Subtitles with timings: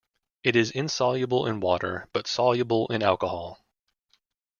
[0.43, 3.59] It is insoluble in water, but soluble in alcohol.